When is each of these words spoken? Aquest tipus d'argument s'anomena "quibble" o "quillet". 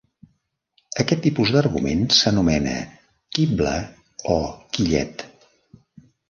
Aquest 1.01 1.19
tipus 1.25 1.51
d'argument 1.55 2.01
s'anomena 2.19 2.73
"quibble" 3.37 3.75
o 4.39 4.41
"quillet". 4.79 5.25